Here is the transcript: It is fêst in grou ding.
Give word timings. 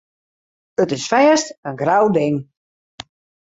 It 0.85 0.91
is 0.97 1.05
fêst 1.11 1.47
in 1.69 1.79
grou 1.85 2.07
ding. 2.19 2.37